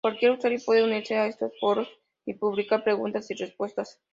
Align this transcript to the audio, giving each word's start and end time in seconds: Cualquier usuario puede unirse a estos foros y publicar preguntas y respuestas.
Cualquier 0.03 0.31
usuario 0.31 0.57
puede 0.65 0.83
unirse 0.83 1.15
a 1.15 1.27
estos 1.27 1.51
foros 1.59 1.87
y 2.25 2.33
publicar 2.33 2.83
preguntas 2.83 3.29
y 3.29 3.35
respuestas. 3.35 4.01